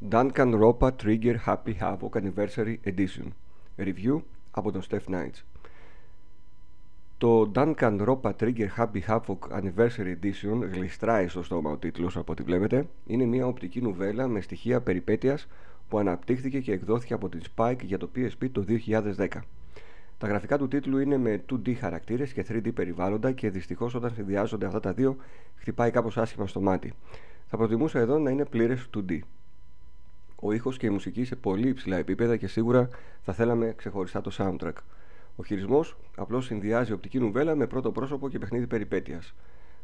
[0.00, 3.28] Duncan Ropa Trigger Happy Havoc Anniversary Edition
[3.78, 5.42] Review από τον Steph Knights
[7.18, 12.42] Το Duncan Ropa Trigger Happy Havoc Anniversary Edition γλιστράει στο στόμα ο τίτλος από ό,τι
[12.42, 15.46] βλέπετε είναι μια οπτική νουβέλα με στοιχεία περιπέτειας
[15.88, 19.26] που αναπτύχθηκε και εκδόθηκε από την Spike για το PSP το 2010
[20.18, 24.66] τα γραφικά του τίτλου είναι με 2D χαρακτήρες και 3D περιβάλλοντα και δυστυχώς όταν συνδυάζονται
[24.66, 25.16] αυτά τα δύο
[25.56, 26.92] χτυπάει κάπως άσχημα στο μάτι.
[27.46, 29.18] Θα προτιμούσα εδώ να είναι πλήρες 2D.
[30.40, 32.88] Ο ήχος και η μουσική σε πολύ υψηλά επίπεδα και σίγουρα
[33.22, 34.76] θα θέλαμε ξεχωριστά το soundtrack.
[35.36, 39.34] Ο χειρισμός απλώς συνδυάζει οπτική νουβέλα με πρώτο πρόσωπο και παιχνίδι περιπέτειας.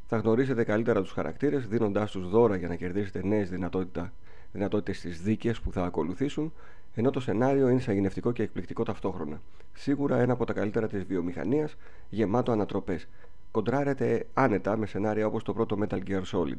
[0.07, 3.51] Θα γνωρίσετε καλύτερα τους χαρακτήρες, δίνοντάς τους δώρα για να κερδίσετε νέες
[4.53, 6.53] δυνατότητες στις δίκες που θα ακολουθήσουν,
[6.95, 9.41] ενώ το σενάριο είναι σαγηνευτικό και εκπληκτικό ταυτόχρονα.
[9.73, 11.77] Σίγουρα ένα από τα καλύτερα της βιομηχανίας,
[12.09, 13.09] γεμάτο ανατροπές.
[13.51, 16.59] Κοντράρετε άνετα με σενάρια όπως το πρώτο Metal Gear Solid.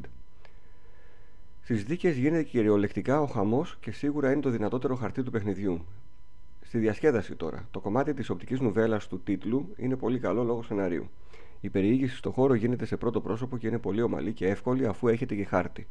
[1.64, 5.84] Στις δίκες γίνεται κυριολεκτικά ο χαμός και σίγουρα είναι το δυνατότερο χαρτί του παιχνιδιού.
[6.60, 7.68] Στη διασκέδαση τώρα.
[7.70, 11.08] Το κομμάτι της οπτικής νουβέλας του τίτλου είναι πολύ καλό λόγω σενάριου.
[11.60, 15.08] Η περιήγηση στο χώρο γίνεται σε πρώτο πρόσωπο και είναι πολύ ομαλή και εύκολη αφού
[15.08, 15.86] έχετε και χάρτη.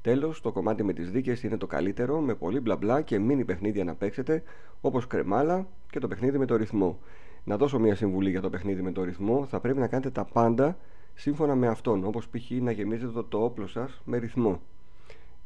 [0.00, 3.44] Τέλος, το κομμάτι με τις δίκες είναι το καλύτερο, με πολύ μπλα μπλα και μίνι
[3.44, 4.42] παιχνίδια να παίξετε,
[4.80, 6.98] όπως κρεμάλα και το παιχνίδι με το ρυθμό.
[7.44, 10.24] Να δώσω μια συμβουλή για το παιχνίδι με το ρυθμό, θα πρέπει να κάνετε τα
[10.24, 10.78] πάντα
[11.14, 12.50] σύμφωνα με αυτόν, όπως π.χ.
[12.50, 14.60] να γεμίζετε το, το όπλο σας με ρυθμό.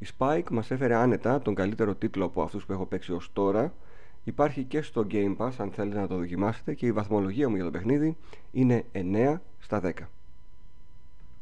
[0.02, 3.72] Η Spike μας έφερε άνετα τον καλύτερο τίτλο από αυτούς που έχω παίξει ως τώρα.
[4.24, 7.64] Υπάρχει και στο Game Pass αν θέλετε να το δοκιμάσετε και η βαθμολογία μου για
[7.64, 8.16] το παιχνίδι
[8.52, 9.90] είναι 9 στα 10.